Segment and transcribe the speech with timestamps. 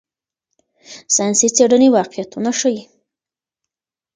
[1.15, 2.81] ساینسي څېړنې واقعیتونه ښيي.